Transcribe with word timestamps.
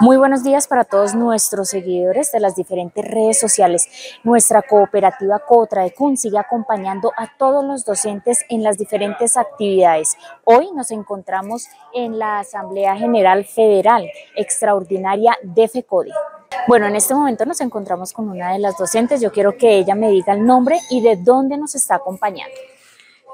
Muy 0.00 0.16
buenos 0.16 0.44
días 0.44 0.68
para 0.68 0.84
todos 0.84 1.16
nuestros 1.16 1.70
seguidores 1.70 2.30
de 2.30 2.38
las 2.38 2.54
diferentes 2.54 3.04
redes 3.04 3.40
sociales. 3.40 3.88
Nuestra 4.22 4.62
cooperativa 4.62 5.40
COTRAECUN 5.40 6.16
sigue 6.16 6.38
acompañando 6.38 7.12
a 7.16 7.36
todos 7.36 7.64
los 7.64 7.84
docentes 7.84 8.44
en 8.48 8.62
las 8.62 8.78
diferentes 8.78 9.36
actividades. 9.36 10.16
Hoy 10.44 10.70
nos 10.72 10.92
encontramos 10.92 11.66
en 11.92 12.16
la 12.16 12.38
Asamblea 12.38 12.94
General 12.96 13.44
Federal 13.44 14.08
Extraordinaria 14.36 15.36
de 15.42 15.66
FECODE. 15.66 16.12
Bueno, 16.68 16.86
en 16.86 16.94
este 16.94 17.14
momento 17.14 17.44
nos 17.44 17.60
encontramos 17.60 18.12
con 18.12 18.28
una 18.28 18.52
de 18.52 18.60
las 18.60 18.78
docentes. 18.78 19.20
Yo 19.20 19.32
quiero 19.32 19.56
que 19.56 19.78
ella 19.78 19.96
me 19.96 20.10
diga 20.10 20.32
el 20.32 20.46
nombre 20.46 20.78
y 20.90 21.00
de 21.00 21.16
dónde 21.16 21.58
nos 21.58 21.74
está 21.74 21.96
acompañando. 21.96 22.54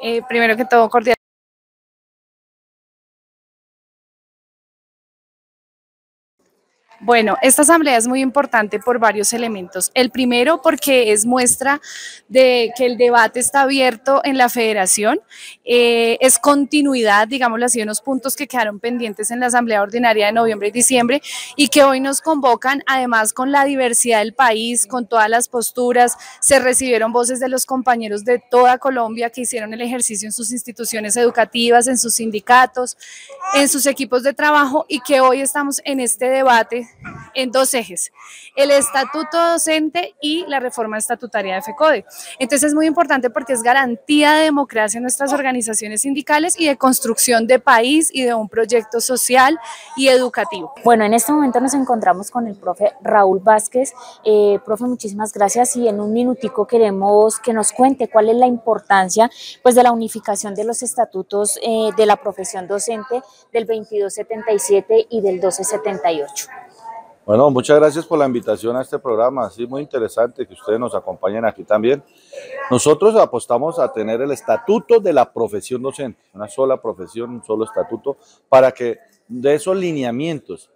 Eh, 0.02 0.22
primero 0.26 0.56
que 0.56 0.64
todo, 0.64 0.88
cordial 0.88 1.14
Bueno, 7.00 7.36
esta 7.42 7.62
asamblea 7.62 7.96
es 7.96 8.06
muy 8.06 8.20
importante 8.20 8.78
por 8.78 8.98
varios 8.98 9.32
elementos. 9.32 9.90
El 9.94 10.10
primero, 10.10 10.62
porque 10.62 11.12
es 11.12 11.26
muestra 11.26 11.80
de 12.28 12.72
que 12.76 12.86
el 12.86 12.96
debate 12.96 13.40
está 13.40 13.62
abierto 13.62 14.20
en 14.24 14.38
la 14.38 14.48
federación, 14.48 15.20
eh, 15.64 16.16
es 16.20 16.38
continuidad, 16.38 17.26
digámoslo 17.26 17.66
así, 17.66 17.82
unos 17.82 18.00
puntos 18.00 18.36
que 18.36 18.46
quedaron 18.46 18.78
pendientes 18.78 19.30
en 19.30 19.40
la 19.40 19.46
asamblea 19.46 19.82
ordinaria 19.82 20.26
de 20.26 20.32
noviembre 20.32 20.68
y 20.68 20.70
diciembre 20.70 21.20
y 21.56 21.68
que 21.68 21.82
hoy 21.82 22.00
nos 22.00 22.20
convocan, 22.20 22.82
además 22.86 23.32
con 23.32 23.50
la 23.50 23.64
diversidad 23.64 24.20
del 24.20 24.34
país, 24.34 24.86
con 24.86 25.06
todas 25.08 25.28
las 25.28 25.48
posturas, 25.48 26.16
se 26.40 26.60
recibieron 26.60 27.12
voces 27.12 27.40
de 27.40 27.48
los 27.48 27.66
compañeros 27.66 28.24
de 28.24 28.42
toda 28.50 28.78
Colombia 28.78 29.30
que 29.30 29.42
hicieron 29.42 29.74
el 29.74 29.80
ejercicio 29.80 30.26
en 30.26 30.32
sus 30.32 30.52
instituciones 30.52 31.16
educativas, 31.16 31.88
en 31.88 31.98
sus 31.98 32.14
sindicatos, 32.14 32.96
en 33.54 33.68
sus 33.68 33.86
equipos 33.86 34.22
de 34.22 34.32
trabajo 34.32 34.86
y 34.88 35.00
que 35.00 35.20
hoy 35.20 35.40
estamos 35.40 35.80
en 35.84 36.00
este 36.00 36.26
debate 36.26 36.83
en 37.34 37.50
dos 37.50 37.74
ejes, 37.74 38.12
el 38.56 38.70
estatuto 38.70 39.52
docente 39.52 40.14
y 40.20 40.44
la 40.46 40.60
reforma 40.60 40.98
estatutaria 40.98 41.56
de 41.56 41.62
FECODE. 41.62 42.04
Entonces 42.38 42.68
es 42.68 42.74
muy 42.74 42.86
importante 42.86 43.30
porque 43.30 43.52
es 43.52 43.62
garantía 43.62 44.32
de 44.32 44.44
democracia 44.44 44.98
en 44.98 45.02
nuestras 45.02 45.32
organizaciones 45.32 46.02
sindicales 46.02 46.58
y 46.58 46.66
de 46.66 46.76
construcción 46.76 47.46
de 47.46 47.58
país 47.58 48.10
y 48.12 48.22
de 48.22 48.34
un 48.34 48.48
proyecto 48.48 49.00
social 49.00 49.58
y 49.96 50.08
educativo. 50.08 50.72
Bueno, 50.84 51.04
en 51.04 51.14
este 51.14 51.32
momento 51.32 51.60
nos 51.60 51.74
encontramos 51.74 52.30
con 52.30 52.46
el 52.46 52.56
profe 52.56 52.92
Raúl 53.02 53.40
Vázquez. 53.40 53.92
Eh, 54.24 54.58
profe, 54.64 54.84
muchísimas 54.84 55.32
gracias 55.32 55.76
y 55.76 55.88
en 55.88 56.00
un 56.00 56.12
minutico 56.12 56.66
queremos 56.66 57.38
que 57.38 57.52
nos 57.52 57.72
cuente 57.72 58.08
cuál 58.08 58.28
es 58.28 58.36
la 58.36 58.46
importancia 58.46 59.30
pues, 59.62 59.74
de 59.74 59.82
la 59.82 59.92
unificación 59.92 60.54
de 60.54 60.64
los 60.64 60.82
estatutos 60.82 61.58
eh, 61.62 61.90
de 61.96 62.06
la 62.06 62.16
profesión 62.16 62.66
docente 62.66 63.22
del 63.52 63.66
2277 63.66 65.06
y 65.10 65.20
del 65.20 65.34
1278. 65.34 66.63
Bueno, 67.26 67.50
muchas 67.50 67.78
gracias 67.78 68.04
por 68.04 68.18
la 68.18 68.26
invitación 68.26 68.76
a 68.76 68.82
este 68.82 68.98
programa, 68.98 69.48
sí, 69.48 69.66
muy 69.66 69.80
interesante 69.80 70.46
que 70.46 70.52
ustedes 70.52 70.78
nos 70.78 70.94
acompañen 70.94 71.46
aquí 71.46 71.64
también. 71.64 72.04
Nosotros 72.70 73.16
apostamos 73.16 73.78
a 73.78 73.90
tener 73.90 74.20
el 74.20 74.30
estatuto 74.30 75.00
de 75.00 75.14
la 75.14 75.32
profesión 75.32 75.80
docente, 75.80 76.20
una 76.34 76.48
sola 76.48 76.76
profesión, 76.82 77.30
un 77.30 77.42
solo 77.42 77.64
estatuto, 77.64 78.18
para 78.46 78.72
que 78.72 78.98
de 79.26 79.54
esos 79.54 79.74
lineamientos, 79.74 80.70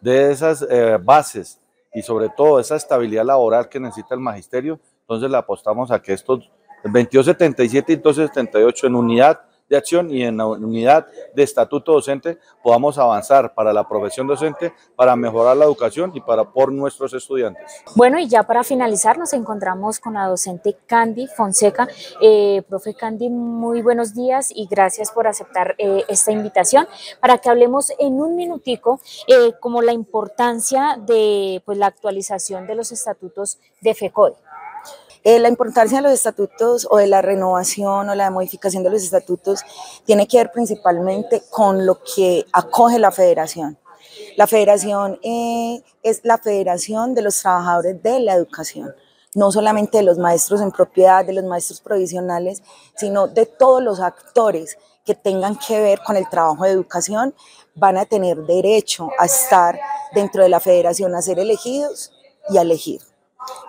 de 0.00 0.32
esas 0.32 0.66
eh, 0.68 0.98
bases 1.00 1.60
y 1.94 2.02
sobre 2.02 2.30
todo 2.30 2.58
esa 2.58 2.74
estabilidad 2.74 3.24
laboral 3.24 3.68
que 3.68 3.78
necesita 3.78 4.16
el 4.16 4.20
magisterio, 4.20 4.80
entonces 5.02 5.30
le 5.30 5.36
apostamos 5.36 5.92
a 5.92 6.02
que 6.02 6.14
estos 6.14 6.50
2277 6.82 7.92
y 7.92 7.96
1278 7.96 8.86
en 8.88 8.96
unidad 8.96 9.40
de 9.72 9.78
acción 9.78 10.10
y 10.10 10.22
en 10.22 10.36
la 10.36 10.46
unidad 10.46 11.06
de 11.34 11.42
estatuto 11.42 11.92
docente 11.92 12.38
podamos 12.62 12.98
avanzar 12.98 13.54
para 13.54 13.72
la 13.72 13.88
profesión 13.88 14.26
docente, 14.26 14.74
para 14.94 15.16
mejorar 15.16 15.56
la 15.56 15.64
educación 15.64 16.12
y 16.14 16.20
para 16.20 16.44
por 16.44 16.70
nuestros 16.70 17.14
estudiantes. 17.14 17.82
Bueno, 17.96 18.18
y 18.18 18.28
ya 18.28 18.42
para 18.42 18.64
finalizar 18.64 19.16
nos 19.16 19.32
encontramos 19.32 19.98
con 19.98 20.12
la 20.12 20.26
docente 20.26 20.76
Candy 20.86 21.26
Fonseca. 21.26 21.88
Eh, 22.20 22.62
profe 22.68 22.92
Candy, 22.92 23.30
muy 23.30 23.80
buenos 23.80 24.14
días 24.14 24.50
y 24.54 24.66
gracias 24.70 25.10
por 25.10 25.26
aceptar 25.26 25.74
eh, 25.78 26.04
esta 26.06 26.32
invitación 26.32 26.86
para 27.18 27.38
que 27.38 27.48
hablemos 27.48 27.92
en 27.98 28.20
un 28.20 28.36
minutico 28.36 29.00
eh, 29.26 29.54
como 29.58 29.80
la 29.80 29.94
importancia 29.94 30.98
de 31.00 31.62
pues, 31.64 31.78
la 31.78 31.86
actualización 31.86 32.66
de 32.66 32.74
los 32.74 32.92
estatutos 32.92 33.58
de 33.80 33.94
FECODE. 33.94 34.36
Eh, 35.24 35.38
la 35.38 35.48
importancia 35.48 35.98
de 35.98 36.02
los 36.02 36.12
estatutos 36.12 36.86
o 36.90 36.96
de 36.96 37.06
la 37.06 37.22
renovación 37.22 38.08
o 38.08 38.14
la 38.14 38.30
modificación 38.30 38.82
de 38.82 38.90
los 38.90 39.04
estatutos 39.04 39.60
tiene 40.04 40.26
que 40.26 40.38
ver 40.38 40.50
principalmente 40.50 41.42
con 41.48 41.86
lo 41.86 42.00
que 42.02 42.44
acoge 42.52 42.98
la 42.98 43.12
federación. 43.12 43.78
La 44.36 44.48
federación 44.48 45.20
eh, 45.22 45.82
es 46.02 46.20
la 46.24 46.38
federación 46.38 47.14
de 47.14 47.22
los 47.22 47.40
trabajadores 47.40 48.02
de 48.02 48.18
la 48.18 48.34
educación, 48.34 48.94
no 49.34 49.52
solamente 49.52 49.98
de 49.98 50.04
los 50.04 50.18
maestros 50.18 50.60
en 50.60 50.72
propiedad, 50.72 51.24
de 51.24 51.34
los 51.34 51.44
maestros 51.44 51.80
provisionales, 51.80 52.62
sino 52.96 53.28
de 53.28 53.46
todos 53.46 53.80
los 53.80 54.00
actores 54.00 54.76
que 55.04 55.14
tengan 55.14 55.56
que 55.56 55.80
ver 55.80 56.00
con 56.04 56.16
el 56.16 56.28
trabajo 56.28 56.64
de 56.64 56.70
educación, 56.70 57.32
van 57.76 57.96
a 57.96 58.06
tener 58.06 58.38
derecho 58.38 59.08
a 59.18 59.26
estar 59.26 59.78
dentro 60.14 60.42
de 60.42 60.48
la 60.48 60.60
federación, 60.60 61.14
a 61.14 61.22
ser 61.22 61.38
elegidos 61.38 62.12
y 62.50 62.58
a 62.58 62.62
elegir. 62.62 63.11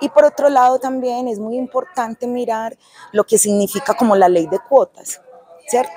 Y 0.02 0.10
por 0.10 0.26
otro 0.26 0.50
lado 0.50 0.80
también 0.80 1.28
es 1.28 1.40
muy 1.40 1.58
importante 1.58 2.28
mirar 2.28 2.78
lo 3.12 3.24
que 3.24 3.38
significa 3.38 3.94
como 3.94 4.16
la 4.16 4.30
ley 4.30 4.48
de 4.48 4.60
cuotas, 4.60 5.22
¿cierto? 5.68 5.94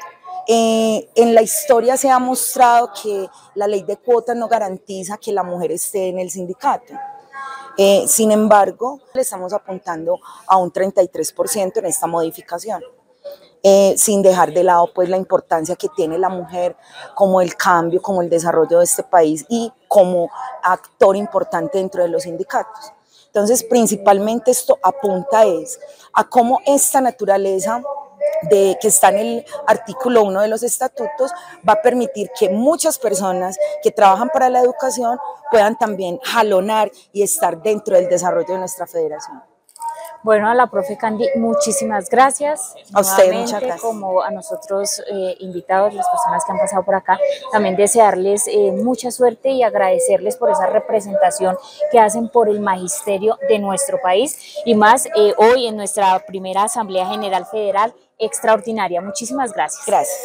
Eh, 0.49 1.09
en 1.17 1.35
la 1.35 1.43
historia 1.43 1.97
se 1.97 2.09
ha 2.09 2.21
mostrado 2.21 2.91
que 3.03 3.29
la 3.55 3.67
ley 3.67 3.83
de 3.83 3.97
cuotas 3.97 4.37
no 4.37 4.47
garantiza 4.47 5.17
que 5.17 5.33
la 5.33 5.43
mujer 5.43 5.73
esté 5.73 6.09
en 6.09 6.21
el 6.21 6.31
sindicato. 6.31 6.95
Eh, 7.77 8.07
sin 8.07 8.31
embargo, 8.31 9.01
le 9.13 9.23
estamos 9.23 9.53
apuntando 9.53 10.19
a 10.47 10.57
un 10.57 10.73
33% 10.73 11.79
en 11.79 11.87
esta 11.87 12.07
modificación. 12.07 12.83
Eh, 13.69 13.95
sin 13.99 14.23
dejar 14.23 14.53
de 14.53 14.63
lado 14.63 14.89
pues 14.95 15.09
la 15.09 15.17
importancia 15.17 15.75
que 15.75 15.89
tiene 15.89 16.19
la 16.19 16.29
mujer 16.29 16.77
como 17.17 17.41
el 17.41 17.57
cambio, 17.57 18.01
como 18.01 18.23
el 18.23 18.31
desarrollo 18.31 18.79
de 18.79 18.85
este 18.85 19.03
país 19.03 19.45
y 19.49 19.73
como 19.89 20.31
actor 20.63 21.17
importante 21.17 21.79
dentro 21.79 22.03
de 22.03 22.09
los 22.09 22.23
sindicatos. 22.23 22.93
Entonces, 23.37 23.65
principalmente 23.65 24.51
esto 24.51 24.79
apunta 24.83 25.45
es 25.45 25.79
a 26.15 26.27
cómo 26.27 26.63
esta 26.65 27.03
naturaleza 27.03 27.83
de, 28.49 28.79
que 28.81 28.89
está 28.89 29.11
en 29.11 29.19
el 29.19 29.45
artículo 29.67 30.23
1 30.23 30.41
de 30.41 30.49
los 30.49 30.63
estatutos 30.63 31.33
va 31.69 31.75
a 31.75 31.83
permitir 31.83 32.31
que 32.39 32.49
muchas 32.49 32.99
personas 32.99 33.59
que 33.83 33.91
trabajan 33.91 34.31
para 34.31 34.49
la 34.49 34.61
educación 34.61 35.19
puedan 35.51 35.77
también 35.77 36.19
jalonar 36.25 36.91
y 37.13 37.21
estar 37.21 37.61
dentro 37.61 37.97
del 37.97 38.09
desarrollo 38.09 38.55
de 38.55 38.59
nuestra 38.61 38.87
federación. 38.87 39.43
Bueno, 40.27 40.51
a 40.51 40.57
la 40.57 40.67
profe 40.67 40.97
Candy, 40.97 41.25
muchísimas 41.37 42.11
gracias. 42.11 42.75
A 42.93 43.01
usted, 43.01 43.33
muchas 43.33 43.61
gracias. 43.61 43.81
Como 43.81 44.23
a 44.23 44.33
nosotros 44.33 45.01
eh, 45.09 45.37
invitados, 45.39 45.95
las 45.95 46.09
personas 46.09 46.45
que 46.45 46.51
han 46.51 46.59
pasado 46.59 46.83
por 46.83 46.97
acá, 46.97 47.17
también 47.53 47.77
desearles 47.77 48.49
eh, 48.49 48.73
mucha 48.73 49.13
suerte 49.13 49.51
y 49.51 49.63
agradecerles 49.63 50.35
por 50.35 50.51
esa 50.51 50.67
representación 50.67 51.57
que 51.93 52.01
hacen 52.01 52.29
por 52.29 52.49
el 52.49 52.59
magisterio 52.59 53.39
de 53.49 53.61
nuestro 53.61 54.01
país 54.03 54.57
y 54.65 54.75
más 54.75 55.07
eh, 55.15 55.33
hoy 55.37 55.69
en 55.69 55.77
nuestra 55.77 56.19
primera 56.27 56.65
Asamblea 56.65 57.07
General 57.07 57.47
Federal 57.47 57.95
extraordinaria. 58.19 59.01
Muchísimas 59.01 59.53
gracias. 59.53 59.87
Gracias. 59.87 60.19